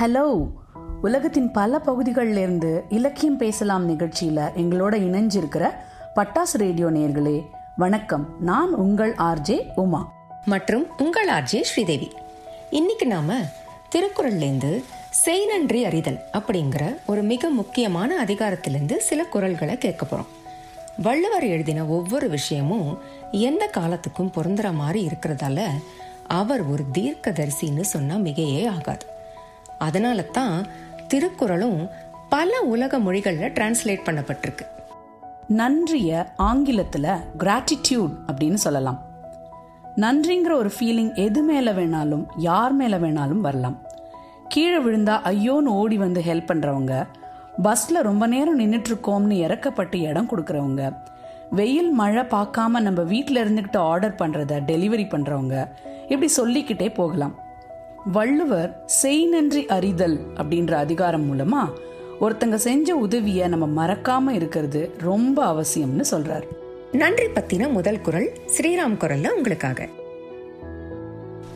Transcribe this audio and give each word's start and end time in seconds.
Hello 0.00 0.50
உலகத்தின் 1.02 1.50
பல 1.50 1.78
பகுதிகளில் 1.78 2.36
இருந்து 2.36 2.84
இலக்கியம் 2.88 3.36
பேசலாம் 3.36 3.88
நிகழ்ச்சியில 3.88 4.48
எங்களோட 4.56 4.94
இணைஞ்சிருக்கிற 4.94 5.70
பட்டாசு 6.16 6.52
ரேடியோ 6.52 6.90
நேர்களே 6.90 7.44
வணக்கம். 7.76 8.36
நான் 8.40 8.74
உங்கள் 8.74 9.14
ஆர்ஜே 9.14 9.66
உமா. 9.74 10.12
மற்றும் 10.44 10.86
உங்கள் 10.98 11.28
ஆர்ஜே 11.28 11.60
ஸ்ரீதேவி. 11.60 12.10
இன்னைக்கு 12.70 13.06
நாம 13.06 13.36
திருக்குறள்லேருந்து 13.94 14.84
செய் 15.10 15.46
நன்றி 15.46 15.84
அறிதல் 15.84 16.18
அப்படிங்கிற 16.32 16.96
ஒரு 17.06 17.22
மிக 17.22 17.48
முக்கியமான 17.48 18.24
அதிகாரத்திலிருந்து 18.24 18.96
சில 18.96 19.24
குரல்களை 19.24 19.78
கேட்க 19.78 20.06
போறோம். 20.06 20.30
வள்ளுவர் 21.02 21.44
எழுதின 21.44 21.84
ஒவ்வொரு 21.86 22.28
விஷயமும் 22.28 22.98
எந்த 23.32 23.66
காலத்துக்கும் 23.66 24.32
பொருந்துற 24.34 24.74
மாதிரி 24.74 25.06
இருக்கிறதால 25.06 25.66
அவர் 26.26 26.66
ஒரு 26.66 26.84
தீர்க்கதரிசின்னு 26.92 27.80
சொன்னா 27.80 28.14
மிகையே 28.14 28.68
ஆகாது. 28.68 29.06
அதனால 29.88 30.22
தான் 30.38 30.56
திருக்குறளும் 31.08 31.80
பல 32.34 32.60
உலக 32.74 32.98
மொழிகளில் 32.98 33.54
டிரான்ஸ்லேட் 33.56 34.06
பண்ணப்பட்டிருக்கு. 34.06 34.64
நன்றிய 35.58 36.10
ஆங்கிலத்தில் 36.50 37.10
கிராட்டிடியூட் 37.38 38.14
அப்படின்னு 38.28 38.60
சொல்லலாம். 38.66 39.00
நன்றிங்கிற 39.96 40.52
ஒரு 40.52 40.70
ஃபீலிங் 40.76 41.10
எது 41.24 41.40
மேல 41.42 41.72
வேணாலும் 41.72 42.24
யார் 42.36 42.72
மேல 42.72 42.94
வேணாலும் 42.98 43.44
வரலாம். 43.46 43.76
கீழே 44.48 44.78
விழுந்தா 44.78 45.14
ஐயோன்னு 45.32 45.72
ஓடி 45.80 45.96
வந்து 45.96 46.20
ஹெல்ப் 46.28 46.50
பண்றவங்க 46.50 46.94
பஸ்ல 47.62 48.02
ரொம்ப 48.08 48.24
நேரம் 48.26 48.58
நின்றுட்டு 48.60 48.90
இருக்கோம்னு 48.90 49.36
இறக்கப்பட்டு 49.46 49.98
இடம் 50.10 50.30
கொடுக்கறவங்க 50.30 50.82
வெயில் 51.50 51.90
மழை 52.00 52.22
பார்க்காம 52.34 52.80
நம்ம 52.86 53.00
வீட்டில் 53.12 53.42
இருந்துக்கிட்டு 53.42 53.80
ஆர்டர் 53.90 54.18
பண்ணுறத 54.18 54.52
டெலிவரி 54.70 55.06
பண்ணுறவங்க 55.14 55.56
இப்படி 56.02 56.28
சொல்லிக்கிட்டே 56.28 56.88
போகலாம். 56.94 57.34
வள்ளுவர் 58.12 58.82
செய் 58.86 59.26
நன்றி 59.26 59.66
அறிதல் 59.66 60.20
அப்படின்ற 60.34 60.72
அதிகாரம் 60.72 61.24
மூலமா 61.30 61.72
ஒருத்தங்க 62.20 62.54
செஞ்ச 62.54 62.96
உதவிய 62.96 63.48
நம்ம 63.48 63.86
மறக்காம 63.86 64.30
இருக்கிறது 64.30 64.90
ரொம்ப 64.98 65.44
அவசியம்னு 65.52 66.04
சொல்றார். 66.10 66.42
நன்றி 66.92 67.26
பத்தின 67.26 67.70
முதல் 67.70 68.00
குறள் 68.00 68.36
ஸ்ரீராம் 68.58 68.96
குரல்ல 69.00 69.28
உங்களுக்காக. 69.28 69.88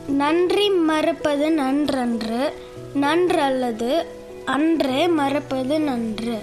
நன்றி 0.07 0.69
மறப்பது 0.69 1.49
நன்றன்று 1.49 2.49
நன்றல்லது 2.95 4.03
அன்றே 4.45 5.07
மறப்பது 5.07 5.79
நன்று. 5.79 6.37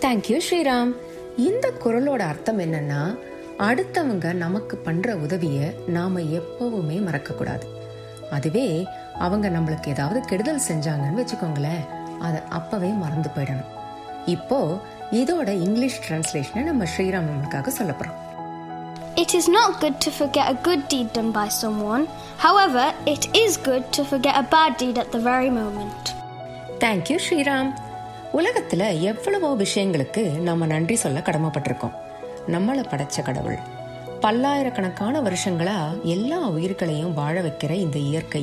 Thank you 0.00 0.40
Sriram. 0.50 0.94
இந்த 1.36 1.72
குரலோட 1.84 2.18
அர்த்தம் 2.18 2.58
என்னன்னா 2.58 3.18
அடுத்தவங்க 3.58 4.32
நமக்கு 4.32 4.76
பண்ற 4.76 5.16
உதவிய 5.16 5.72
நாம 5.86 6.20
எப்பவுமே 6.20 7.04
மறக்க 7.04 7.34
கூடாது 7.34 7.66
அதுவே 8.38 8.66
அவங்க 9.18 9.46
நம்மளுக்கு 9.48 9.88
ஏதாவது 9.94 10.20
கெடுதல் 10.20 10.66
செஞ்சாங்கன்னு 10.68 11.20
வச்சுக்கோங்களேன். 11.22 11.84
அதை 12.20 12.40
அப்பவே 12.48 12.90
மறந்து 13.04 13.30
போயிடணும். 13.36 13.70
இப்போ 14.26 14.58
இதோட 15.20 15.48
இங்கிலீஷ் 15.66 16.00
டிரான்ஸ்லேஷனை 16.06 16.62
நம்ம 16.62 16.84
ஸ்ரீராம் 16.84 17.28
நம்மளுக்காக 17.30 17.72
சொல்ல 17.78 17.92
போறோம். 17.92 18.18
It 19.22 19.30
is 19.38 19.46
not 19.56 19.72
good 19.82 19.96
to 20.04 20.10
forget 20.20 20.46
a 20.52 20.56
good 20.66 20.82
deed 20.92 21.08
done 21.16 21.30
by 21.38 21.48
someone. 21.62 22.04
However, 22.44 22.84
it 23.06 23.24
is 23.42 23.52
good 23.68 23.84
to 23.96 24.02
forget 24.12 24.34
a 24.42 24.44
bad 24.54 24.72
deed 24.82 24.96
at 25.02 25.10
the 25.14 25.20
very 25.30 25.50
moment. 25.60 26.04
Thank you 26.80 27.18
Sriram 27.26 27.70
உலகத்துல 28.32 29.00
எவ்வளவோ 29.00 29.50
விஷயங்களுக்கு 29.56 30.24
நம்ம 30.48 30.66
நன்றி 30.66 30.96
சொல்ல 31.04 31.18
கடமைப்பட்டிருக்கோம். 31.18 31.96
நம்மளை 32.48 32.84
படைச்ச 32.92 33.22
கடவுள் 33.22 33.58
பல்லாயிரக்கணக்கான 34.22 35.20
வருஷங்களா 35.22 35.78
எல்லா 36.14 36.38
உயிர்களையும் 36.48 37.14
வாழ 37.14 37.36
வைக்கிற 37.42 37.72
இந்த 37.84 37.98
இயற்கை 38.10 38.42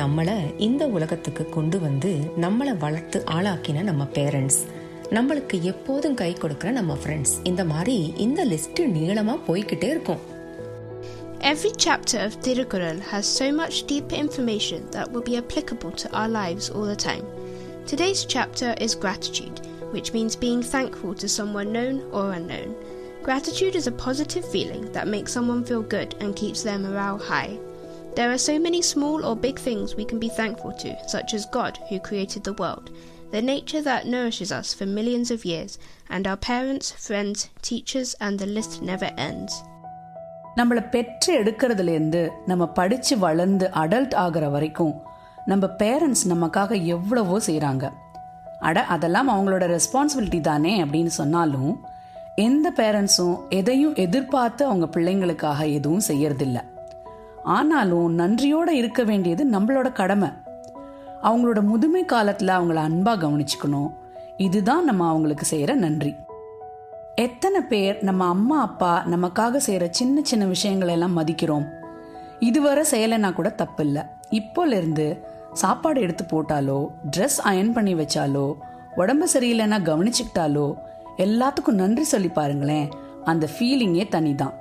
நம்மளை 0.00 0.36
இந்த 0.66 0.82
உலகத்துக்கு 0.96 1.44
கொண்டு 1.56 1.78
வந்து 1.80 2.12
நம்மளை 2.44 2.74
வளர்த்து 2.84 3.18
ஆளாக்கின 3.36 3.82
நம்ம 3.82 4.04
பேரண்ட்ஸ் 4.14 4.60
நம்மளுக்கு 5.10 5.56
எப்போதும் 5.72 6.16
கை 6.20 6.30
கொடுக்கிற 6.34 6.70
நம்ம 6.70 6.96
ஃப்ரெண்ட்ஸ் 7.02 7.34
இந்த 7.42 7.64
மாதிரி 7.64 7.96
இந்த 8.26 8.40
லிஸ்ட் 8.44 8.80
நீளமா 8.96 9.36
போய்கிட்டே 9.48 9.90
இருக்கும் 9.96 10.22
Every 11.52 11.72
chapter 11.84 12.18
of 12.26 12.32
Tirukural 12.44 12.98
has 13.10 13.24
so 13.40 13.46
much 13.52 13.74
deeper 13.90 14.16
information 14.16 14.80
that 14.94 15.06
will 15.12 15.26
be 15.30 15.36
applicable 15.36 15.92
to 16.02 16.06
our 16.18 16.30
lives 16.36 16.66
all 16.70 16.86
the 16.92 17.00
time. 17.00 17.24
Today's 17.90 18.22
chapter 18.34 18.70
is 18.86 18.92
gratitude, 18.94 19.58
which 19.94 20.08
means 20.14 20.42
being 20.46 20.62
thankful 20.74 21.12
to 21.22 21.28
someone 21.28 21.70
known 21.76 21.96
or 22.12 22.24
unknown. 22.32 22.70
Gratitude 23.23 23.75
is 23.75 23.87
a 23.87 23.91
positive 23.91 24.45
feeling 24.51 24.91
that 24.91 25.07
makes 25.07 25.31
someone 25.31 25.63
feel 25.63 25.81
good 25.81 26.15
and 26.21 26.35
keeps 26.35 26.63
their 26.63 26.79
morale 26.79 27.17
high. 27.17 27.57
There 28.15 28.31
are 28.31 28.37
so 28.39 28.57
many 28.57 28.81
small 28.81 29.25
or 29.25 29.35
big 29.35 29.59
things 29.59 29.95
we 29.95 30.05
can 30.05 30.19
be 30.19 30.29
thankful 30.29 30.73
to, 30.83 30.91
such 31.07 31.33
as 31.33 31.45
God, 31.51 31.77
who 31.89 31.99
created 31.99 32.43
the 32.43 32.53
world, 32.53 32.89
the 33.31 33.41
nature 33.41 33.81
that 33.81 34.07
nourishes 34.07 34.51
us 34.51 34.73
for 34.73 34.85
millions 34.85 35.29
of 35.31 35.45
years, 35.45 35.77
and 36.09 36.25
our 36.27 36.37
parents, 36.37 36.91
friends, 37.07 37.49
teachers, 37.61 38.15
and 38.19 38.39
the 38.39 38.49
list 38.57 38.81
never 38.91 39.11
ends. 39.29 39.53
நம்மளை 40.57 40.81
பெற்று 40.89 41.31
எடுக்கிறதுல 41.41 41.91
இருந்து 41.97 42.21
நம்ம 42.45 42.63
படிச்சு 42.79 43.17
வளர்ந்து 43.17 43.65
adult 43.81 44.15
ஆகிற 44.23 44.45
வரைக்கும் 44.49 44.95
நம்ம 45.45 45.65
பேரண்ட்ஸ் 45.81 46.23
நமக்காக 46.31 46.71
எவ்வளவோ 46.95 47.37
செய்றாங்க 47.47 47.85
அட 48.69 48.79
அதெல்லாம் 48.93 49.29
அவங்களோட 49.35 49.65
ரெஸ்பான்சிபிலிட்டி 49.75 50.41
தானே 50.49 50.73
அப்படின்னு 50.85 51.13
சொன்னாலும் 51.19 51.71
எந்த 52.36 52.72
பேரண்ட்ஸும் 52.76 53.48
எதையும் 53.48 53.94
எதிர்பார்த்து 53.94 54.64
அவங்க 54.64 54.86
பிள்ளைங்களுக்காக 54.86 55.72
எதுவும் 55.72 56.00
செய்யறதில்ல. 56.08 56.60
ஆனாலும் 57.42 58.18
நன்றியோட 58.18 58.68
இருக்க 58.68 59.02
வேண்டியது 59.02 59.46
நம்மளோட 59.46 59.92
கடமை. 59.92 60.28
அவங்களோட 61.22 61.62
முதுமை 61.62 62.04
காலத்துல 62.04 62.56
அவங்கள 62.58 62.88
அன்பா 62.88 63.18
கவனிச்சுக்கணும். 63.18 63.92
இதுதான் 64.36 64.84
நம்ம 64.84 65.08
அவங்களுக்கு 65.08 65.56
செய்யற 65.56 65.74
நன்றி. 65.74 66.14
எத்தனை 67.14 67.60
பேர் 67.60 68.02
நம்ம 68.02 68.24
அம்மா 68.24 68.60
அப்பா 68.60 69.04
நமக்காக 69.06 69.60
செய்யற 69.66 69.88
சின்ன 69.90 70.20
சின்ன 70.22 70.44
விஷயங்களை 70.44 70.94
எல்லாம் 70.94 71.18
மதிக்கிறோம். 71.18 71.66
இதுவரை 72.38 72.84
செய்யலைன்னா 72.90 73.32
கூட 73.32 73.48
தப்பு 73.48 73.84
இல்லை 73.84 74.02
இப்போல 74.30 74.66
இருந்து 74.66 75.24
சாப்பாடு 75.52 76.00
எடுத்து 76.00 76.24
போட்டாலோ 76.24 76.86
ட்ரெஸ் 77.16 77.40
அயன் 77.42 77.72
பண்ணி 77.72 77.94
வச்சாலோ 77.94 78.54
உடம்பு 78.96 79.28
சரியில்லைன்னா 79.34 79.78
கவனிச்சுக்கிட்டாலோ 79.82 80.74
எல்லாத்துக்கும் 81.25 81.81
நன்றி 81.83 82.05
சொல்லி 82.13 82.31
பாருங்களேன் 82.39 82.89
அந்த 83.31 83.47
ஃபீலிங்கே 83.55 84.07
தனிதான் 84.15 84.57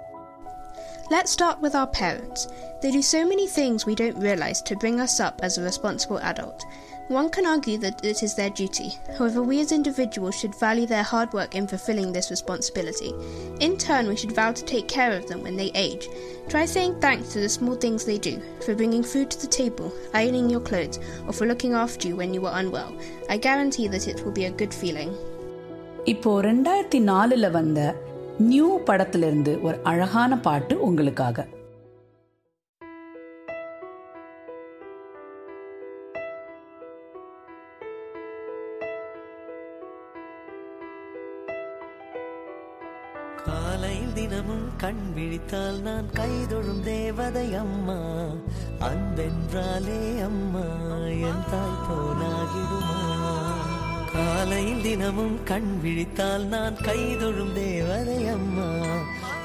Let's 1.12 1.30
start 1.30 1.58
with 1.64 1.74
our 1.74 1.86
parents. 1.86 2.40
They 2.80 2.90
do 2.90 3.00
so 3.00 3.20
many 3.26 3.46
things 3.46 3.86
we 3.86 3.94
don't 3.94 4.18
realize 4.18 4.60
to 4.62 4.76
bring 4.76 5.00
us 5.00 5.14
up 5.26 5.36
as 5.42 5.56
a 5.56 5.62
responsible 5.62 6.18
adult. 6.18 6.60
One 7.08 7.30
can 7.30 7.46
argue 7.46 7.78
that 7.78 8.04
it 8.04 8.22
is 8.22 8.34
their 8.34 8.50
duty. 8.50 8.98
However, 9.16 9.42
we 9.42 9.60
as 9.60 9.72
individuals 9.72 10.38
should 10.38 10.54
value 10.54 10.84
their 10.84 11.02
hard 11.02 11.32
work 11.32 11.54
in 11.54 11.66
fulfilling 11.66 12.12
this 12.12 12.30
responsibility. 12.30 13.14
In 13.60 13.78
turn, 13.78 14.06
we 14.06 14.16
should 14.16 14.32
vow 14.32 14.52
to 14.52 14.64
take 14.64 14.86
care 14.86 15.12
of 15.16 15.26
them 15.26 15.42
when 15.42 15.56
they 15.56 15.70
age. 15.74 16.06
Try 16.50 16.66
saying 16.66 17.00
thanks 17.00 17.32
to 17.32 17.40
the 17.40 17.48
small 17.48 17.76
things 17.76 18.04
they 18.04 18.18
do 18.18 18.42
for 18.66 18.74
bringing 18.74 19.02
food 19.02 19.30
to 19.30 19.40
the 19.40 19.46
table, 19.46 19.90
ironing 20.12 20.50
your 20.50 20.60
clothes, 20.60 21.00
or 21.26 21.32
for 21.32 21.46
looking 21.46 21.72
after 21.72 22.08
you 22.08 22.16
when 22.16 22.34
you 22.34 22.42
were 22.42 22.52
unwell. 22.52 22.94
I 23.30 23.38
guarantee 23.38 23.88
that 23.88 24.08
it 24.08 24.22
will 24.22 24.32
be 24.32 24.44
a 24.44 24.50
good 24.50 24.74
feeling. 24.74 25.16
இப்போ 26.05 26.31
ரெண்டாயிரத்தி 26.41 26.99
நாலுல 27.07 27.45
வந்த 27.51 27.79
new 28.45 28.67
படத்திலிருந்து 28.85 29.61
ஒரு 29.61 29.77
அழகான 29.83 30.31
பாட்டு 30.39 30.75
உங்களுக்காக. 30.81 31.37
காலையில் 43.45 44.13
தினமும் 44.13 44.67
கண் 44.77 45.05
விழித்தால் 45.15 45.79
நான் 45.81 46.09
கைதொழும் 46.13 46.83
தேவதை 46.83 47.47
அம்மா 47.55 47.97
அன்பென்றாலே 48.81 49.99
அம்மா 50.21 50.65
என் 51.23 51.45
தாய் 51.51 51.81
போலாகிடுமா 51.85 52.12
காலையில் 54.53 54.81
தினமும் 54.81 55.43
கண் 55.43 55.79
விழித்தால் 55.83 56.45
நான் 56.45 56.75
கைதொழும் 56.75 57.53
தேவதை 57.53 58.27
அம்மா. 58.27 58.85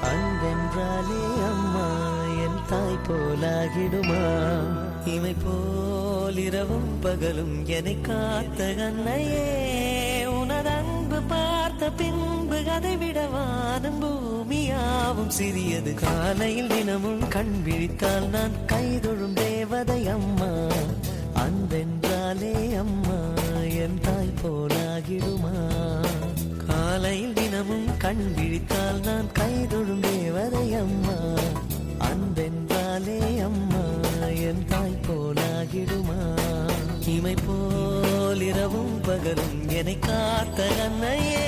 அன்பென்றாலே 0.03 1.47
அம்மா 1.49 2.13
என் 2.43 2.61
தாய் 2.67 2.99
போலாகிடுமா. 3.07 4.59
இமை 5.05 5.35
போல் 5.43 6.37
இரவும் 6.37 6.99
பகலும் 7.01 7.65
என்னை 7.65 8.01
காத்த 8.01 8.73
கண்ணையே. 8.77 10.25
உனது 10.25 10.69
அன்பு 10.69 11.21
பார்த்த 11.21 11.91
பின்பு 11.91 12.69
அதை 12.69 12.97
விட 12.97 13.27
பூமியாவும் 14.01 15.27
சிறியது. 15.27 15.93
காலையில் 15.93 16.67
தினமும் 16.67 17.27
கண் 17.27 17.63
விழித்தால் 17.65 18.29
நான் 18.29 18.65
கைதொழும் 18.65 19.33
தேவதை 19.33 20.07
அம்மா. 20.07 20.67
அன்பென்றாலே 21.35 22.77
அம்மா. 22.77 23.38
என் 23.81 23.99
தாய் 24.01 24.33
போலாகிடுமா? 24.43 25.53
காலையில் 26.67 27.33
தினமும் 27.33 27.97
கண் 27.97 28.33
விழித்தால் 28.37 28.99
நான் 29.03 29.31
கைதொழும் 29.31 29.99
தேவதை 29.99 30.73
அம்மா. 30.73 31.17
அன்பென்றாலே 31.99 33.41
அம்மா 33.43 33.83
என் 34.27 34.65
தாய் 34.67 34.99
போலாகிடுமா? 35.07 36.19
இமை 37.05 37.33
போல் 37.47 38.41
இரவும் 38.41 39.01
பகலும் 39.01 39.69
என்னை 39.69 39.99
காத்த 39.99 40.67
அன்னையே 40.83 41.45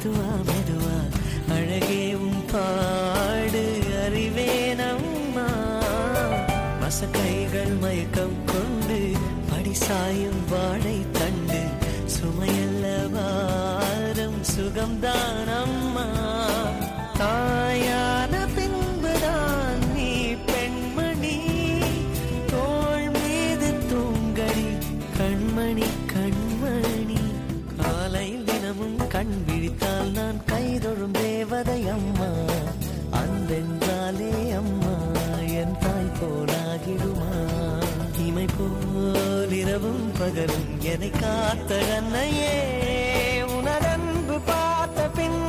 மெதுவா 0.00 0.28
மெதுவா. 0.48 0.98
அழகே 1.48 2.14
உன் 2.14 2.44
பாடு 2.52 3.64
அறிவே 4.04 4.74
அறிவேனம்மா 4.74 5.46
மசக்கைகள் 6.80 7.78
மயக்கம் 7.78 8.38
கொண்டு 8.46 9.12
படிசாயும் 9.50 10.42
வாழை 10.48 11.06
தண்டு. 11.12 11.60
சுமையல்ல 12.16 13.10
வாரம் 13.10 14.40
சுகம்தான்? 14.56 15.49
காத்த 41.20 41.78
அன்னையே 41.96 42.54
உனதன்பு 43.56 44.36
பார்த்த 44.46 45.08
பின் 45.08 45.40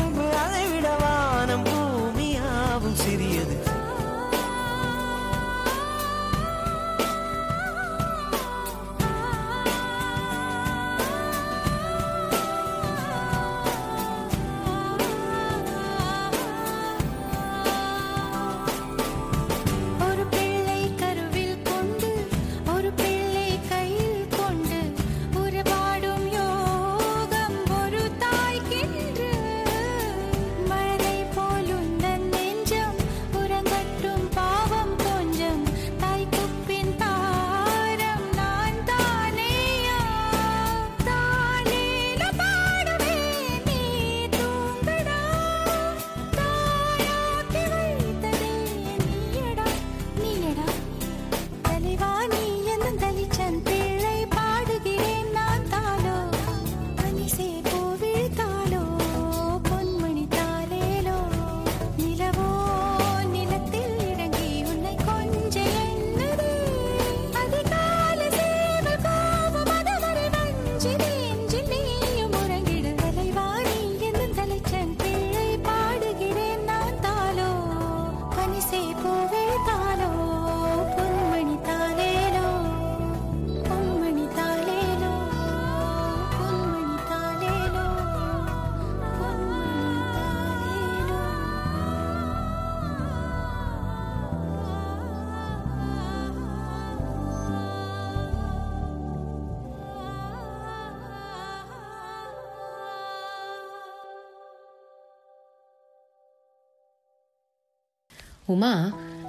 உமா 108.52 108.74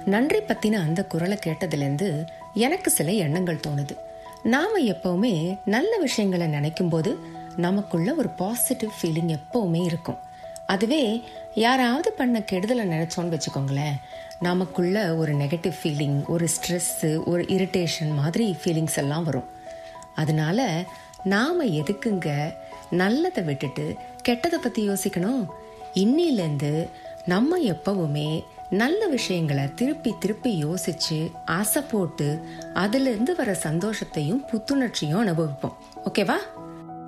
நன்றி 0.05 0.39
பத்தின 0.39 0.75
அந்த 0.87 1.01
குரலை 1.05 1.37
கேட்டதுலேருந்து 1.45 2.09
எனக்கு 2.53 2.89
சில 2.91 3.11
எண்ணங்கள் 3.11 3.63
தோணுது. 3.67 3.95
நாம 4.43 4.79
எப்பவுமே 4.79 5.35
நல்ல 5.65 5.97
விஷயங்களை 5.97 6.47
நினைக்கும் 6.47 6.89
போது 6.89 7.11
நமக்குள்ள 7.57 8.09
ஒரு 8.13 8.29
பாசிட்டிவ் 8.29 8.89
ஃபீலிங் 8.99 9.31
எப்பவுமே 9.37 9.81
இருக்கும். 9.83 10.19
அதுவே 10.65 11.03
யாராவது 11.55 12.09
பண்ண 12.11 12.43
கெடுதலை 12.51 12.85
நினைச்சோன்னு 12.87 13.33
வச்சுக்கோங்களேன் 13.35 13.97
நமக்குள்ள 14.39 15.15
ஒரு 15.15 15.33
நெகட்டிவ் 15.35 15.75
ஃபீலிங் 15.81 16.19
ஒரு 16.27 16.47
ஸ்ட்ரெஸ்ஸு 16.55 17.09
ஒரு 17.25 17.43
இரிட்டேஷன் 17.43 18.11
மாதிரி 18.15 18.57
ஃபீலிங்ஸ் 18.63 18.95
எல்லாம் 18.95 19.23
வரும். 19.23 19.49
அதனால 20.15 20.83
நாம் 21.23 21.65
எதுக்குங்க 21.65 22.29
நல்லதை 22.89 23.43
விட்டுட்டு 23.43 23.95
கெட்டதை 24.29 24.59
பற்றி 24.61 24.89
யோசிக்கணும்? 24.89 25.45
இன்னிலேருந்து 25.93 26.89
நம்ம 27.25 27.59
எப்பவுமே 27.59 28.29
நல்ல 28.73 29.07
விஷயங்களை 29.07 29.73
திருப்பி 29.73 30.11
திருப்பி 30.19 30.51
யோசிச்சு 30.65 31.17
ஆசை 31.45 31.81
போட்டு 31.91 32.27
அதுல 32.73 33.09
இருந்து 33.09 33.35
வர 33.35 33.51
சந்தோஷத்தையும் 33.63 34.41
புத்துணர்ச்சியும் 34.51 35.23
அனுபவிப்போம். 35.23 35.75
ஓகேவா? 36.05 36.37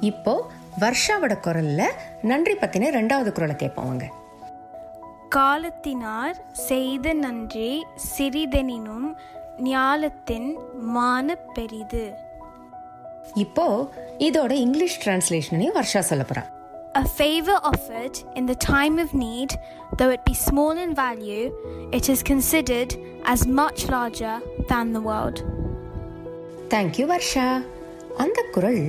இப்போ 0.02 0.34
வர்ஷாவோட 0.80 1.34
குரல்ல 1.44 1.84
நன்றி 2.22 2.54
பத்தின 2.54 2.90
ரெண்டாவது 2.98 3.32
குரலை 3.32 3.56
கேட்போம் 3.56 3.86
வாங்க. 3.86 4.08
காலத்தினார் 5.36 6.38
செய்த 6.52 7.14
நன்றி 7.14 7.86
சிறிதெனினும் 8.18 9.08
ஞாலத்தின் 9.58 10.50
மான 10.96 11.36
பெரிது 11.36 12.06
இப்போ 13.34 13.68
இதோட 14.20 14.52
இங்கிலீஷ் 14.52 15.00
டிரான்ஸ்லேஷனையும் 15.04 15.78
வர்ஷா 15.80 16.00
சொல்ல 16.00 16.26
போறா. 16.30 16.44
A 16.98 17.04
favor 17.04 17.56
offered 17.70 18.18
in 18.38 18.46
the 18.50 18.56
time 18.56 19.00
of 19.04 19.10
need, 19.14 19.52
though 19.98 20.12
it 20.16 20.22
be 20.28 20.34
small 20.34 20.78
in 20.84 20.92
value, 20.96 21.48
it 21.98 22.06
is 22.14 22.24
considered 22.30 22.92
as 23.24 23.42
much 23.60 23.80
larger 23.94 24.36
than 24.70 24.94
the 24.94 25.02
world. 25.08 25.40
Thank you 26.74 27.06
Varsha 27.12 27.48
அந்த 28.18 28.46
குரல் 28.52 28.80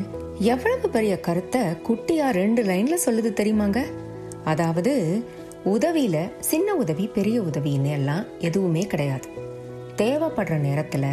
எவ்வளவு 0.52 0.88
பெரிய 0.88 1.20
கருத்தை 1.20 1.62
குட்டியா 1.88 2.28
ரெண்டு 2.30 2.62
லைன்ல 2.62 2.98
சொல்லுது 3.06 3.32
தெரியுமாங்க? 3.40 3.82
அதாவது 4.44 4.94
உதவியில 5.74 6.30
சின்ன 6.38 6.74
உதவி 6.74 7.06
பெரிய 7.06 7.40
உதவின்னு 7.40 7.92
எல்லாம் 7.98 8.24
எதுவுமே 8.38 8.84
கிடையாது. 8.92 9.28
தேவைப்படுற 9.96 10.58
நேரத்துல 10.68 11.06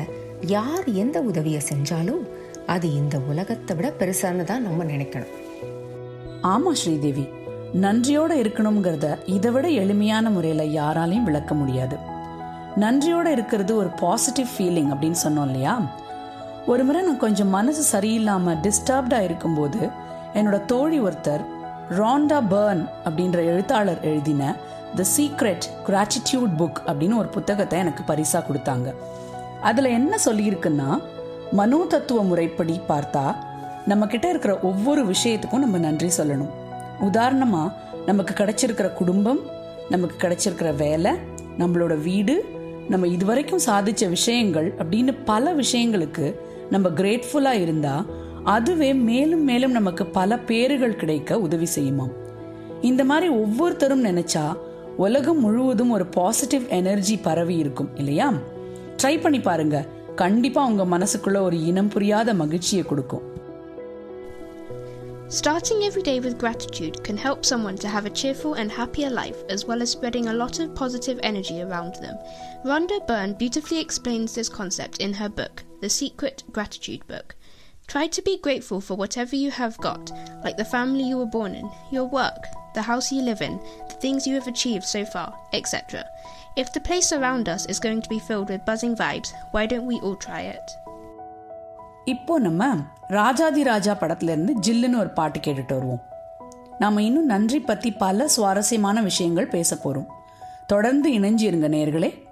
யார் 0.57 0.87
எந்த 1.05 1.21
உதவியை 1.21 1.61
செஞ்சாலும் 1.73 2.23
அது 2.65 2.93
இந்த 2.93 3.17
உலகத்தை 3.31 3.75
விட 3.75 3.93
பெருசானதா 3.99 4.57
நம்ம 4.67 4.83
நினைக்கணும். 4.83 5.33
ஆமா 6.43 6.73
ஸ்ரீதேவி. 6.73 7.29
நன்றியோட 7.81 8.31
இருக்கணுங்கிறத 8.43 9.17
இதை 9.25 9.51
விட 9.51 9.67
எளிமையான 9.67 10.29
முறையில 10.29 10.63
யாராலையும் 10.81 11.23
விளக்க 11.23 11.53
முடியாது. 11.53 11.97
நன்றியோட 12.75 13.25
இருக்கிறது 13.25 13.75
ஒரு 13.75 13.87
பாசிட்டிவ் 13.87 14.47
ஃபீலிங் 14.57 14.91
அப்படின்னு 14.93 15.15
சொன்னோம் 15.23 15.45
இல்லையா? 15.45 15.81
ஒரு 16.67 16.83
முறை 16.83 17.01
நான் 17.01 17.17
கொஞ்சம் 17.17 17.47
மனசு 17.47 17.99
சரியில்லாம 17.99 18.55
டிஸ்டர்ப்டா 18.61 19.19
இருக்கும்போது 19.19 19.89
என்னோட 20.33 20.65
தோழி 20.65 21.01
ஒருத்தர் 21.01 21.45
ராண்டா 21.89 22.41
பர்ன் 22.49 22.89
அப்படின்ற 23.05 23.35
எழுத்தாளர் 23.35 24.01
எழுதின 24.01 24.55
த 24.95 25.03
சீக்ரெட் 25.17 25.65
கிராட்டிடியூட் 25.87 26.53
புக் 26.57 26.81
அப்படின்னு 26.87 27.17
ஒரு 27.17 27.27
புத்தகத்தை 27.27 27.79
எனக்கு 27.79 28.13
பரிசா 28.13 28.41
கொடுத்தாங்க. 28.41 28.93
அதுல 29.61 29.89
என்ன 29.89 30.17
சொல்லியிருக்குன்னா 30.25 31.01
மனோ 31.51 31.85
தத்துவ 31.89 32.23
முறைப்படி 32.23 32.81
பார்த்தா 32.89 33.35
நம்ம 33.85 34.07
கிட்ட 34.07 34.29
இருக்கிற 34.29 34.59
ஒவ்வொரு 34.59 35.05
விஷயத்துக்கும் 35.05 35.57
நம்ம 35.57 35.77
நன்றி 35.77 36.09
சொல்லணும். 36.17 36.49
உதாரணமா 37.01 37.71
நமக்கு 38.05 38.43
கிடைச்சிருக்கிற 38.43 38.93
குடும்பம் 38.93 39.39
நமக்கு 39.89 40.27
கிடைச்சிருக்கிற 40.27 40.75
வேலை 40.75 41.11
நம்மளோட 41.57 42.01
வீடு 42.01 42.45
நம்ம 42.89 43.07
இதுவரைக்கும் 43.07 43.59
சாதிச்ச 43.65 44.09
விஷயங்கள் 44.09 44.73
அப்படின்னு 44.77 45.17
பல 45.25 45.53
விஷயங்களுக்கு 45.53 46.35
நம்ம 46.69 46.89
கிரேட்ஃபுல்லா 46.89 47.51
இருந்தா 47.51 48.05
அதுவே 48.43 48.93
மேலும் 48.93 49.43
மேலும் 49.43 49.71
நமக்கு 49.71 50.05
பல 50.05 50.39
பேறுகள் 50.39 50.95
கிடைக்க 50.95 51.39
உதவி 51.39 51.67
செய்யுமாம். 51.75 52.11
இந்த 52.81 53.03
மாதிரி 53.03 53.27
ஒவ்வொருத்தரும் 53.27 54.05
நினைச்சா 54.05 54.53
உலகம் 54.97 55.39
முழுவதும் 55.39 55.89
ஒரு 55.89 56.05
பாசிட்டிவ் 56.05 56.63
எனர்ஜி 56.69 57.17
பரவி 57.17 57.55
இருக்கும் 57.55 57.89
இல்லையா? 57.95 58.33
ட்ரை 59.03 59.21
பண்ணி 59.21 59.39
பாருங்க. 59.39 59.85
கண்டிப்பா 60.15 60.65
உங்க 60.65 60.97
மனசுக்குள்ள 60.97 61.41
ஒரு 61.41 61.65
இனம் 61.65 61.87
புரியாத 61.87 62.33
மகிழ்ச்சியை 62.33 62.83
கொடுக்கும். 62.83 63.21
Starting 65.33 65.83
every 65.83 66.03
day 66.03 66.19
with 66.19 66.37
gratitude 66.37 67.03
can 67.03 67.17
help 67.17 67.43
someone 67.43 67.75
to 67.75 67.87
have 67.87 68.05
a 68.05 68.09
cheerful 68.11 68.53
and 68.53 68.71
happier 68.71 69.09
life 69.09 69.43
as 69.49 69.65
well 69.65 69.81
as 69.81 69.89
spreading 69.89 70.27
a 70.27 70.33
lot 70.33 70.59
of 70.59 70.75
positive 70.75 71.19
energy 71.23 71.63
around 71.63 71.95
them. 71.95 72.15
Rhonda 72.63 73.05
Byrne 73.07 73.33
beautifully 73.33 73.79
explains 73.79 74.35
this 74.35 74.47
concept 74.47 74.99
in 74.99 75.11
her 75.11 75.29
book, 75.29 75.63
The 75.81 75.89
Secret 75.89 76.43
Gratitude 76.51 77.07
Book. 77.07 77.35
Try 77.87 78.05
to 78.05 78.21
be 78.21 78.37
grateful 78.37 78.79
for 78.79 78.95
whatever 78.95 79.35
you 79.35 79.49
have 79.49 79.75
got, 79.79 80.11
like 80.43 80.55
the 80.55 80.65
family 80.65 81.03
you 81.03 81.17
were 81.17 81.25
born 81.25 81.55
in, 81.55 81.67
your 81.91 82.05
work, 82.05 82.45
the 82.75 82.83
house 82.83 83.11
you 83.11 83.23
live 83.23 83.41
in, 83.41 83.57
the 83.89 83.97
things 83.99 84.27
you 84.27 84.35
have 84.35 84.47
achieved 84.47 84.83
so 84.83 85.03
far, 85.03 85.35
etc. 85.51 86.05
If 86.57 86.71
the 86.73 86.81
place 86.81 87.11
around 87.11 87.49
us 87.49 87.65
is 87.65 87.79
going 87.79 88.03
to 88.03 88.09
be 88.09 88.19
filled 88.19 88.49
with 88.49 88.67
buzzing 88.67 88.95
vibes, 88.95 89.33
why 89.49 89.65
don't 89.65 89.87
we 89.87 89.99
all 90.01 90.15
try 90.15 90.41
it? 90.41 90.71
இப்போ 92.05 92.39
நம்ம 92.39 92.75
ராஜாதி 93.07 93.63
ராஜா 93.63 93.93
படத்திலிருந்து 93.93 94.53
ஜில்லுன்னு 94.67 94.99
ஒரு 94.99 95.09
பாட்டு 95.09 95.39
கேட்டுட்டு 95.39 95.73
வருவோம். 95.73 96.01
நாம 96.79 97.03
இன்னும் 97.03 97.25
நன்றி 97.25 97.59
பத்தி 97.59 97.91
பல 97.91 98.27
சுவாரஸ்யமான 98.27 99.01
விஷயங்கள் 99.01 99.47
பேச 99.47 99.75
போறோம். 99.75 100.05
தொடர்ந்து 100.67 101.11
இணைஞ்சு 101.11 101.41
இருங்க 101.41 101.67
நேர்களே. 101.67 102.23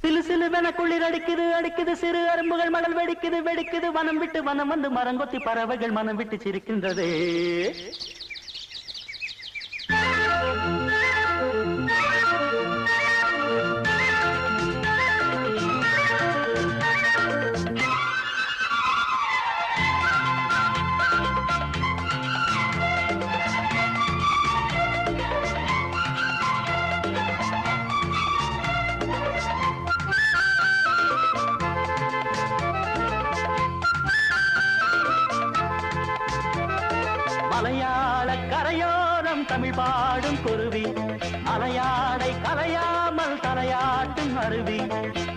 சிலு 0.00 0.24
சிலுவென 0.28 0.74
குளிர் 0.74 1.02
அடிக்குது 1.02 1.46
அடிக்குது 1.60 1.92
சிறு 1.92 2.28
அரும்புகள் 2.28 2.70
மணல் 2.70 2.96
வெடிக்குது 2.96 3.40
வெடிக்குது. 3.46 3.92
வனம் 3.92 4.18
விட்டு 4.18 4.42
வனம் 4.42 4.68
வந்து 4.68 4.90
மரங்கொத்தி 4.90 5.44
பறவைகள் 5.44 5.90
மனம் 5.90 6.16
விட்டு 6.16 6.36
சிரிக்கின்றதே. 6.36 7.10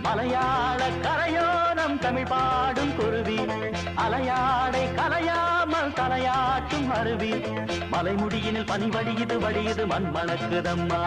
மலையாள 0.02 0.88
கரையோரம் 1.02 1.98
தமிழ் 1.98 2.26
பாடும் 2.26 2.96
குருவி. 2.96 3.38
அலையாடை 3.96 4.84
கலையாமல் 4.94 5.92
தலையாட்டும் 5.92 6.88
அருவி. 6.90 7.32
மலைமுடியினில் 7.92 8.66
பனி 8.66 8.88
வழியுது 8.88 9.38
வடியுது 9.38 9.86
மண் 9.86 10.10
மணக்குதம்மா 10.14 11.02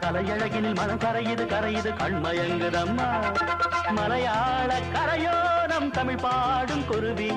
கலையழகினில் 0.00 0.74
மனம் 0.74 0.98
கரையுது 0.98 1.46
கரையுது 1.46 1.92
கண்மயங்குதம்மா. 2.00 3.08
மலையாள 3.90 4.80
கரையோரம் 4.92 5.90
தமிழ் 5.90 6.16
பாடும் 6.16 6.86
குருவி. 6.86 7.30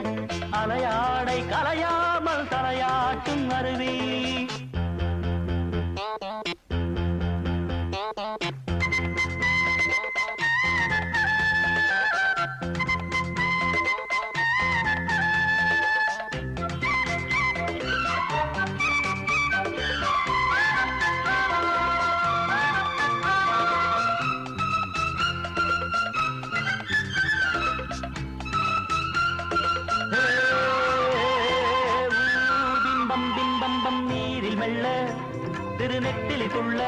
அலையாடை 0.52 1.44
கலையாமல் 1.50 2.48
தலையாட்டும் 2.48 3.50
அருவி. 3.50 4.00
திருநெத்திலி 35.92 36.46
துள்ள. 36.48 36.82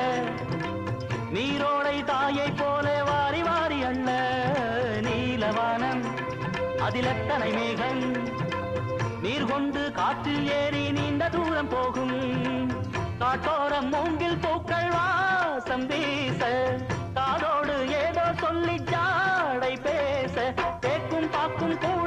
நீரோடை 1.33 2.03
தாயை 2.03 2.51
போல 2.51 3.03
வாரி 3.03 3.43
வாரி 3.43 3.83
அண்ண 3.83 4.09
நீலவானம் 5.01 6.03
அதில் 6.79 7.05
எத்தனை 7.05 7.51
மேகம். 7.51 8.27
நீர் 9.21 9.45
கொண்டு 9.45 9.91
காற்றில் 9.91 10.51
ஏறி 10.51 10.91
நீண்ட 10.91 11.29
தூரம் 11.29 11.67
போகும். 11.67 12.17
காட்டோரம் 13.19 13.89
மூங்கில் 13.91 14.37
பூக்கள் 14.37 14.89
வாசம் 14.89 15.87
வீச. 15.87 16.41
காதோடு 17.13 17.89
ஏதோ 17.89 18.33
சொல்லி 18.39 18.75
ஜாடை 18.75 19.81
பேச. 19.81 20.53
கேட்கும் 20.79 21.29
பார்க்கும் 21.29 21.77
கூட 21.77 22.02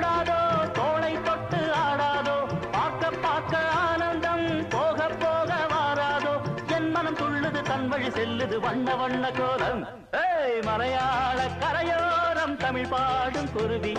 துள்ளுது 7.97 8.12
வழி 8.12 8.23
செல்லுது 8.23 8.61
வண்ண 8.61 8.95
வண்ண 8.95 9.31
கோலம். 9.31 9.88
ஏய் 10.12 10.62
மலையாள 10.62 11.47
கரையோரம் 11.61 12.57
தமிழ் 12.57 12.88
பாடும் 12.88 13.53
குருவி. 13.53 13.93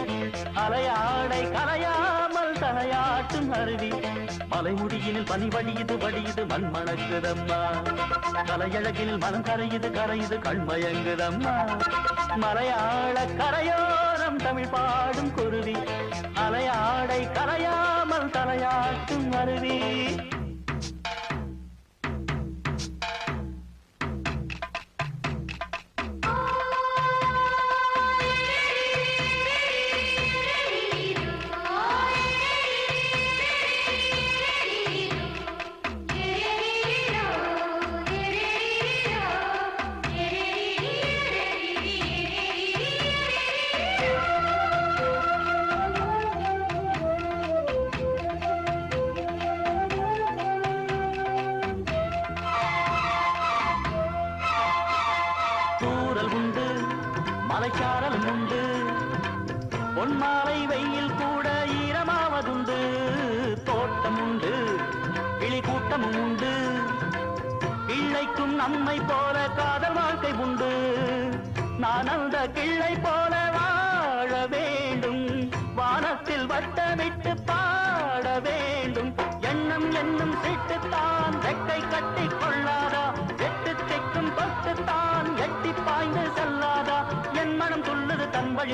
அலையாடை 0.56 1.42
கலையாமல் 1.52 2.54
தலையாட்டும் 2.54 3.50
அருவி. 3.50 3.90
மலைமுடியினில் 4.52 5.26
பனி 5.26 5.48
வழியுது 5.48 5.98
வழியுது 5.98 6.48
மண் 6.48 6.70
மணக்குதம்மா 6.74 7.60
கலையழகினில் 8.46 9.20
மனம் 9.20 9.44
கரையுது 9.44 9.92
கரையுது 9.92 10.38
கண்மயங்குதம்மா. 10.38 11.82
மலையாள 12.36 13.26
கரையோரம் 13.26 14.38
தமிழ் 14.38 14.70
பாடும் 14.70 15.34
குருவி. 15.34 15.76
அலையாடை 16.34 17.28
கலையாமல் 17.32 18.30
தலையாட்டும் 18.30 19.32
அருவி. 19.32 19.82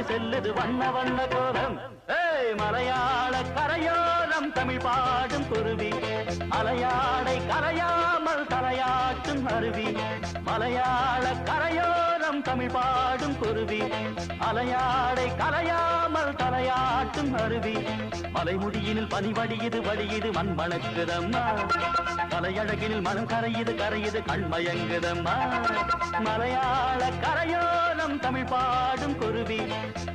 செல்லுது 0.07 0.53
வண்ண 0.53 0.91
வண்ண 0.91 1.27
கோலம். 1.27 1.79
ஏய் 2.07 2.55
மலையாள 2.55 3.41
கரையோரம் 3.55 4.51
தமிழ் 4.53 4.77
பாடும் 4.77 5.47
குருவி. 5.47 5.91
மலையாளை 6.45 7.41
கரையாமல் 7.49 8.45
தலையாட்டும் 8.47 9.45
அருவி. 9.55 9.97
மலையாள 10.43 11.33
கரையோரம் 11.45 12.11
தமிழ் 12.23 12.71
பாடும் 12.71 13.37
குருவி. 13.37 13.79
அலையாடை 14.39 15.27
கலையாமல் 15.37 16.35
தலையாட்டும் 16.35 17.33
அருவி. 17.43 17.73
மலைமுடியினில் 18.33 19.09
பனி 19.09 19.31
வடியுது 19.31 20.31
மண் 20.33 20.55
மணக்குதம்மா 20.57 21.41
கலையழகினில் 22.29 23.01
மனம் 23.01 23.27
கரையுது 23.27 23.75
கரையுது 23.75 24.21
கண்மயங்குதம்மா. 24.27 25.37
மலையாள 26.19 27.09
கரையோலம் 27.09 28.19
தமிழ் 28.19 28.43
பாடும் 28.43 29.17
குருவி. 29.17 29.59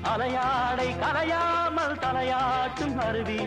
அலையாடை 0.02 0.94
கலையாமல் 1.00 1.98
தலையாட்டும் 1.98 2.96
அருவி. 2.96 3.46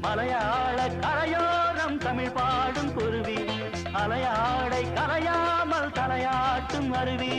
மலையாள 0.00 0.88
கரையோரம் 0.88 1.98
தமிழ் 1.98 2.30
பாடும் 2.30 2.94
குருவி. 2.94 3.38
அலையாடை 3.92 4.86
கரையாமல் 4.94 5.51
தலையாட்டும் 6.12 6.88
அருவி 6.90 7.34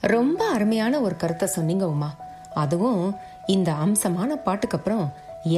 ரொம்ப 0.00 0.40
அருமையான 0.46 1.00
ஒரு 1.00 1.14
கருத்தை 1.16 1.46
சொன்னீங்க 1.48 1.84
உமா. 1.88 2.08
அதுவும் 2.54 3.00
இந்த 3.46 3.70
அம்சமான 3.84 4.36
பாட்டுக்கு 4.44 4.76
அப்புறம் 4.76 5.06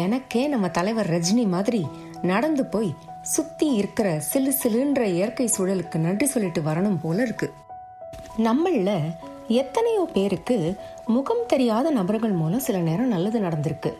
எனக்கே 0.03 0.43
நம்ம 0.47 0.69
தலைவர் 0.69 1.11
ரஜினி 1.11 1.45
மாதிரி 1.47 1.81
நடந்து 2.23 2.65
போய் 2.65 2.91
சுத்தி 3.23 3.69
இருக்கிற 3.73 4.21
சிலு 4.21 4.53
சிலுன்ற 4.63 5.03
இயற்கை 5.17 5.47
சூழலுக்கு 5.57 6.01
நன்றி 6.07 6.27
சொல்லிட்டு 6.27 6.61
வரணும் 6.61 6.99
போல 7.03 7.23
இருக்கு. 7.23 7.49
நம்மள 8.39 8.97
எத்தனையோ 9.49 10.09
பேருக்கு 10.13 10.59
முகம் 11.07 11.45
தெரியாத 11.47 11.91
நபர்கள் 11.91 12.35
மூலம் 12.41 12.67
சில 12.69 12.79
நேரம் 12.79 13.15
நல்லது 13.17 13.41
நடந்திருக்கு. 13.41 13.93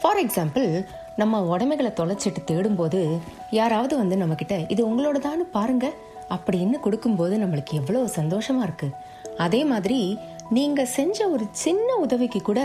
ஃபார் 0.00 0.22
எக்ஸாம்பிள் 0.26 0.68
நம்ம 1.16 1.44
உடமைகளை 1.54 1.92
தொலைச்சிட்டு 1.96 2.42
தேடும்போது 2.50 3.02
யாராவது 3.50 3.96
வந்து 3.96 4.16
நம்மக்கிட்ட 4.16 4.56
இது 4.68 4.82
உங்களோடதான்னு 4.90 5.46
பாருங்கள் 5.56 5.96
அப்படின்னு 6.30 6.80
கொடுக்கும்போது 6.80 7.38
நம்மளுக்கு 7.38 7.72
எவ்வளோ 7.72 8.06
சந்தோஷமாக 8.06 8.68
இருக்குது 8.68 8.96
அதே 9.36 9.64
மாதிரி 9.64 10.18
நீங்கள் 10.50 10.86
செஞ்ச 10.86 11.28
ஒரு 11.28 11.44
சின்ன 11.50 11.94
உதவிக்கு 11.94 12.40
கூட 12.42 12.60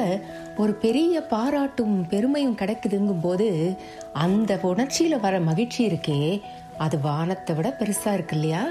ஒரு 0.57 0.73
பெரிய 0.73 1.21
பாராட்டும் 1.21 2.07
பெருமையும் 2.07 2.57
கிடைக்குதுங்கும் 2.57 3.21
போது 3.21 3.77
அந்த 4.13 4.59
உணர்ச்சியில் 4.61 5.19
வர 5.19 5.39
மகிழ்ச்சி 5.39 5.87
இருக்கே. 5.87 6.41
அது 6.77 6.99
வானத்தை 6.99 7.55
விட 7.55 7.75
பெருசாக 7.79 8.13
இருக்கு 8.13 8.35
இல்லையா? 8.35 8.63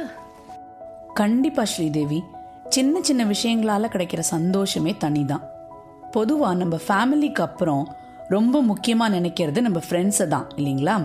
கண்டிப்பாக 1.14 1.68
ஸ்ரீதேவி. 1.68 2.22
சின்ன 2.68 3.00
சின்ன 3.00 3.24
விஷயங்களால் 3.24 3.94
கிடைக்கிற 3.94 4.18
சந்தோஷமே 4.18 4.94
தனிதான். 5.04 5.44
பொதுவாக 6.10 6.54
நம்ம 6.54 6.76
ஃபேமிலிக்கு 6.88 7.40
அப்புறம் 7.40 7.96
ரொம்ப 8.28 8.62
முக்கியமாக 8.62 9.18
நினைக்கிறது 9.18 9.60
நம்ம 9.60 9.80
ஃப்ரெண்ட்ஸை 9.90 10.26
தான் 10.26 10.48
இல்லைங்களா? 10.56 10.96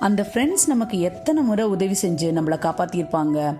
அந்த 0.00 0.26
ஃப்ரெண்ட்ஸ் 0.32 0.66
நமக்கு 0.66 1.00
எத்தனை 1.00 1.42
முறை 1.42 1.64
உதவி 1.64 1.96
செஞ்சு 2.02 2.32
நம்மளை 2.32 2.58
காப்பாற்றியிருப்பாங்க 2.60 3.54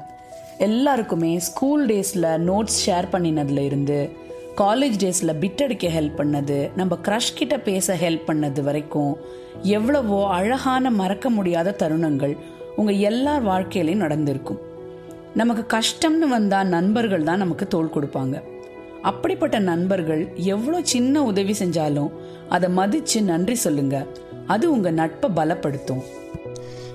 எல்லாருக்குமே 0.58 1.38
ஸ்கூல் 1.38 1.86
டேஸில் 1.86 2.26
நோட்ஸ் 2.38 2.78
ஷேர் 2.86 3.06
பண்ணினதுல 3.12 3.58
இருந்து 3.58 4.10
காலேஜ் 4.56 4.96
டேஸில் 4.98 5.38
பிட் 5.40 5.62
அடிக்க 5.62 5.88
ஹெல்ப் 5.88 6.18
பண்ணது 6.18 6.70
நம்ம 6.76 6.98
க்ரஷ் 7.02 7.34
கிட்ட 7.34 7.58
பேச 7.58 7.96
ஹெல்ப் 7.96 8.26
பண்ணது 8.26 8.62
வரைக்கும் 8.62 9.16
எவ்வளவோ 9.62 10.28
அழகான 10.28 10.90
மறக்க 10.90 11.30
முடியாத 11.30 11.74
தருணங்கள் 11.78 12.36
உங்கள் 12.76 12.98
எல்லார் 12.98 13.44
வாழ்க்கையிலையும் 13.46 14.04
நடந்திருக்கும். 14.06 14.58
நமக்கு 15.34 15.78
கஷ்டம்னு 15.78 16.28
வந்தால் 16.28 16.66
நண்பர்கள் 16.66 17.22
தான் 17.22 17.38
நமக்கு 17.38 17.68
தோல் 17.68 17.94
கொடுப்பாங்க. 17.94 18.42
அப்படிப்பட்ட 19.02 19.58
நண்பர்கள் 19.58 20.28
எவ்வளோ 20.34 20.80
சின்ன 20.82 21.22
உதவி 21.22 21.54
செஞ்சாலும் 21.58 22.10
அதை 22.48 22.68
மதித்து 22.70 23.22
நன்றி 23.22 23.54
சொல்லுங்கள் 23.54 24.24
அது 24.47 24.65
உங்க 24.75 24.91
நட்பை 25.01 25.29
பலப்படுத்தும் 25.39 26.03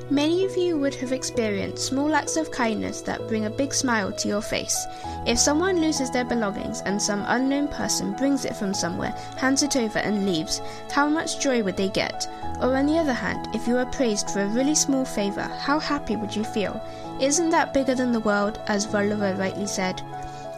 Many 0.08 0.44
of 0.44 0.56
you 0.56 0.78
would 0.78 0.94
have 0.96 1.10
experienced 1.10 1.80
small 1.80 2.14
acts 2.14 2.36
of 2.36 2.52
kindness 2.52 3.00
that 3.00 3.26
bring 3.26 3.46
a 3.46 3.50
big 3.50 3.74
smile 3.74 4.12
to 4.12 4.28
your 4.28 4.40
face. 4.40 4.86
If 5.26 5.40
someone 5.40 5.80
loses 5.80 6.12
their 6.12 6.24
belongings 6.24 6.80
and 6.82 7.02
some 7.02 7.24
unknown 7.26 7.66
person 7.66 8.12
brings 8.12 8.44
it 8.44 8.54
from 8.54 8.72
somewhere, 8.72 9.10
hands 9.36 9.64
it 9.64 9.76
over, 9.76 9.98
and 9.98 10.24
leaves, 10.24 10.60
how 10.92 11.08
much 11.08 11.40
joy 11.40 11.60
would 11.64 11.76
they 11.76 11.88
get? 11.88 12.28
Or 12.60 12.76
on 12.76 12.86
the 12.86 12.98
other 12.98 13.12
hand, 13.12 13.48
if 13.52 13.66
you 13.66 13.74
were 13.74 13.86
praised 13.86 14.30
for 14.30 14.42
a 14.42 14.48
really 14.48 14.76
small 14.76 15.04
favor, 15.04 15.48
how 15.66 15.80
happy 15.80 16.14
would 16.14 16.36
you 16.36 16.44
feel? 16.44 16.80
Isn't 17.20 17.50
that 17.50 17.74
bigger 17.74 17.96
than 17.96 18.12
the 18.12 18.20
world, 18.20 18.60
as 18.68 18.86
Vallava 18.86 19.36
rightly 19.36 19.66
said? 19.66 20.00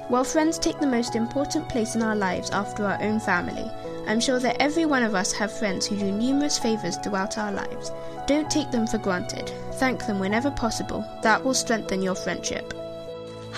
While 0.09 0.25
friends 0.25 0.59
take 0.59 0.79
the 0.79 0.87
most 0.87 1.17
important 1.17 1.71
place 1.71 1.95
in 1.95 2.03
our 2.03 2.17
lives 2.17 2.51
after 2.51 2.85
our 2.85 3.03
own 3.03 3.19
family, 3.19 3.71
I'm 4.07 4.21
sure 4.21 4.41
that 4.41 4.57
every 4.59 4.87
one 4.87 5.03
of 5.03 5.14
us 5.14 5.33
have 5.33 5.53
friends 5.53 5.87
who 5.87 5.97
do 5.97 6.11
numerous 6.14 6.59
favors 6.59 6.97
throughout 6.97 7.37
our 7.38 7.53
lives. 7.53 7.87
Don't 8.27 8.51
take 8.51 8.71
them 8.71 8.87
for 8.87 8.99
granted. 8.99 9.47
Thank 9.75 10.07
them 10.07 10.19
whenever 10.19 10.51
possible. 10.62 11.03
That 11.23 11.45
will 11.45 11.59
strengthen 11.64 12.03
your 12.03 12.17
friendship. 12.17 12.67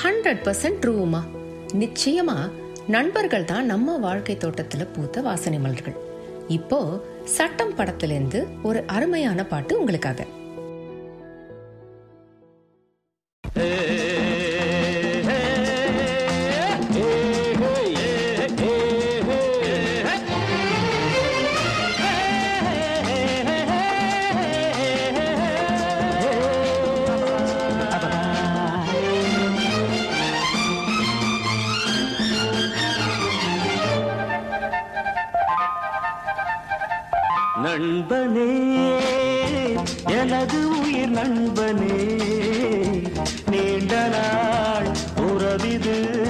Hundred 0.02 0.42
percent 0.44 0.80
ட்ரூமா 0.82 1.20
நிச்சயமா 1.74 2.36
நண்பர்கள் 2.88 3.44
தான் 3.44 3.66
நம்ம 3.66 3.96
வாழ்க்கை 3.98 4.36
தோட்டத்துல 4.36 4.84
பூத்த 4.92 5.22
வாசனை 5.22 5.58
மலர்கள் 5.58 5.96
இப்போ 6.48 6.78
சட்டம் 7.36 7.74
படத்திலிருந்து 7.76 8.40
ஒரு 8.62 8.80
அருமையான 8.86 9.44
பாட்டு 9.44 9.72
உங்களுக்காக 9.80 10.20
நாள் 45.37 46.24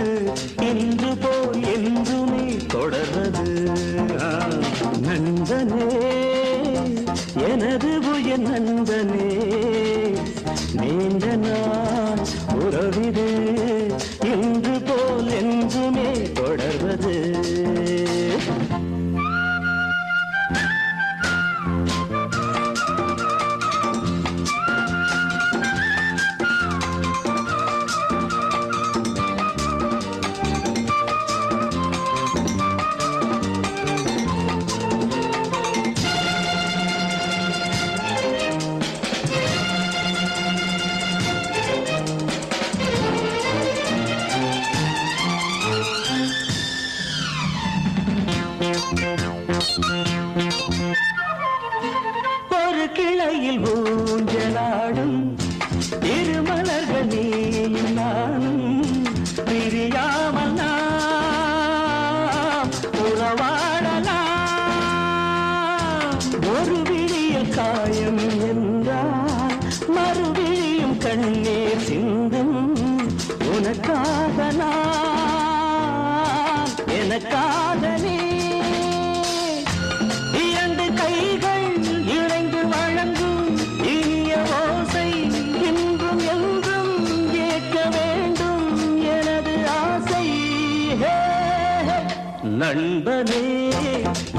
நண்பனே 92.75 93.41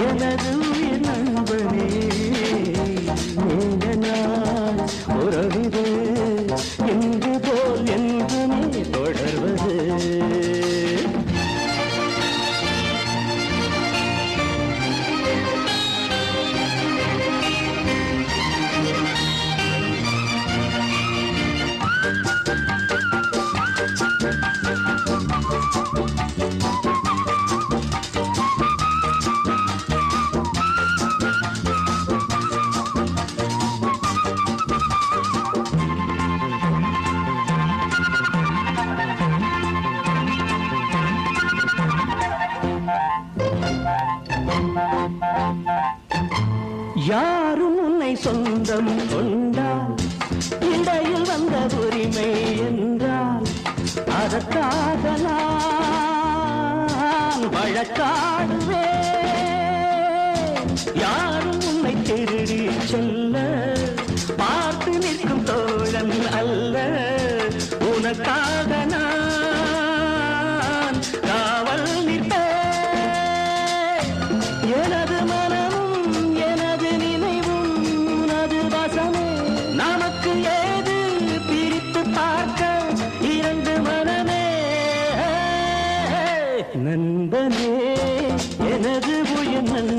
எனது 0.07 0.53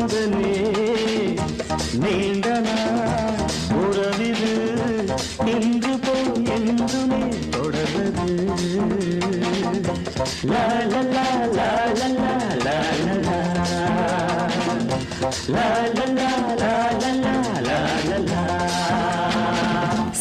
காதலே 0.09 0.51
நீண்டனா 2.01 2.75
உறவிது 3.79 4.51
இன்று 5.53 5.93
போய் 6.05 6.31
என்றுமே 6.55 7.21
தொடர்வது 7.49 8.25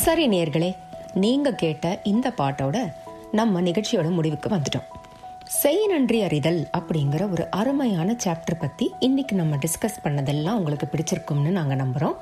சரி 0.00 0.24
நேர்களே 0.28 0.70
நீங்க 1.16 1.50
கேட்ட 1.54 1.86
இந்த 2.04 2.28
பாட்டோட 2.38 2.76
நம்ம 3.32 3.60
நிகழ்ச்சியோட 3.60 4.08
முடிவுக்கு 4.10 4.48
வந்துட்டோம் 4.48 4.88
செய் 5.66 5.86
நன்றி 5.86 6.22
அறிதல் 6.22 6.68
அப்படிங்கிற 6.78 7.30
ஒரு 7.30 7.50
அருமையான 7.50 8.16
சாப்டர் 8.24 8.58
பற்றி 8.58 8.94
இன்னைக்கு 8.98 9.36
நம்ம 9.36 9.56
டிஸ்கஸ் 9.56 10.04
பண்ணதெல்லாம் 10.04 10.50
உங்களுக்கு 10.50 10.86
பிடிச்சிருக்கும்னு 10.86 11.48
நாங்கள் 11.48 11.76
நம்புகிறோம் 11.76 12.16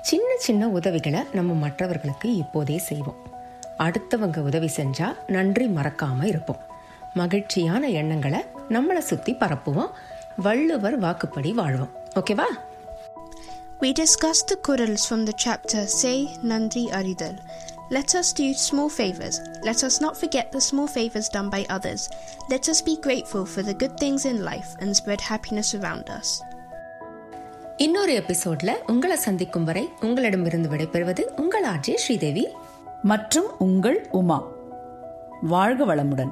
சின்ன 0.00 0.34
சின்ன 0.38 0.68
உதவிகளை 0.68 1.20
நம்ம 1.32 1.54
மற்றவர்களுக்கு 1.54 2.36
இப்போதே 2.36 2.78
செய்வோம். 2.78 3.16
அடுத்தவங்க 3.78 4.38
உதவி 4.38 4.70
செஞ்சால் 4.76 5.16
நன்றி 5.26 5.66
மறக்காமல் 5.66 6.28
இருப்போம். 6.28 6.60
மகிழ்ச்சியான 7.14 7.88
எண்ணங்களை 7.88 8.44
நம்மளை 8.68 8.98
சுற்றி 8.98 9.34
பரப்புவோம். 9.34 9.90
வள்ளுவர் 10.36 10.98
வாக்குப்படி 10.98 11.52
வாழ்வோம். 11.52 11.90
ஓகேவா 12.14 12.44
We 13.80 13.92
discussed 14.00 14.48
the 14.48 14.56
Kurals 14.68 15.02
from 15.10 15.26
the 15.26 15.32
chapter 15.44 15.84
Say 15.84 16.28
Nandri 16.44 16.86
Aridal. 16.90 17.38
Let 17.89 18.15
us 18.15 18.33
do 18.33 18.53
small 18.61 18.89
favors. 18.89 19.35
Let 19.61 19.83
us 19.83 19.95
not 20.01 20.15
forget 20.17 20.51
the 20.51 20.61
small 20.61 20.87
favors 20.87 21.27
done 21.29 21.49
by 21.49 21.61
others. 21.69 22.01
Let 22.49 22.67
us 22.69 22.79
be 22.81 22.95
grateful 23.01 23.45
for 23.45 23.63
the 23.63 23.73
good 23.73 23.95
things 23.97 24.25
in 24.25 24.43
life 24.43 24.69
and 24.79 24.95
spread 24.95 25.21
happiness 25.31 25.69
around 25.75 26.07
us. 26.19 26.29
இன்னொரு 27.77 28.13
எபிசோட்ல 28.13 28.71
உங்களை 28.87 29.15
சந்திக்கும் 29.17 29.63
வரை 29.63 29.89
உங்களிடமிருந்து 30.01 30.69
விடைபெறுவது 30.69 31.23
உங்கள் 31.35 31.63
RJ 31.63 31.95
Sridevi 31.95 32.45
மற்றும் 33.03 33.47
உங்கள் 33.57 34.07
உமா 34.11 34.37
வாழ்க 35.41 35.85
வளமுடன் 35.85 36.31